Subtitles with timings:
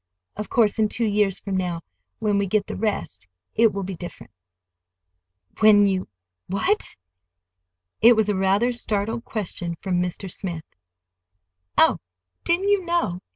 [0.35, 1.81] Of course, in two years from now,
[2.17, 4.31] when we get the rest, it will be different."
[5.59, 6.95] "When you—what?"
[8.01, 10.27] It was a rather startled question from Mr.
[10.27, 10.65] Smith.
[11.77, 11.99] "Oh,
[12.43, 13.19] didn't you know?